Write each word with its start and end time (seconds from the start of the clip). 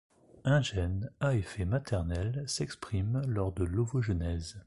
Un 0.45 0.63
gène 0.63 1.11
à 1.19 1.35
effet 1.35 1.63
maternel 1.63 2.43
s'exprime 2.47 3.21
lors 3.27 3.51
de 3.51 3.63
l'ovogenèse. 3.63 4.59